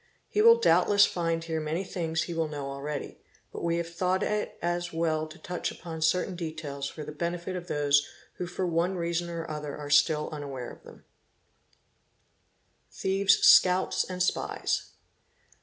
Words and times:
He 0.27 0.41
will 0.41 0.59
doubtless 0.59 1.05
find 1.05 1.43
here 1.43 1.61
many 1.61 1.83
things 1.83 2.23
he 2.23 2.33
~ 2.33 2.33
knows 2.33 2.55
already, 2.55 3.19
but 3.53 3.63
we 3.63 3.77
have 3.77 3.87
thought 3.93 4.23
it 4.23 4.57
as 4.59 4.91
well 4.91 5.27
to 5.27 5.37
touch 5.37 5.69
upon 5.69 6.01
certain— 6.01 6.35
details 6.35 6.87
for 6.89 7.03
the 7.03 7.11
benefit 7.11 7.55
of 7.55 7.67
those 7.67 8.07
who 8.37 8.47
for 8.47 8.65
one 8.65 8.95
reason 8.95 9.29
or 9.29 9.47
other 9.47 9.77
are 9.77 9.91
still— 9.91 10.27
unaware 10.31 10.71
of 10.71 10.81
them 10.81 11.05
1085 12.89 12.97
1098), 12.97 12.97
Section 12.97 13.09
ii.—Thieves' 13.11 13.47
Scouts 13.47 14.03
and 14.09 14.23
Spies. 14.23 14.91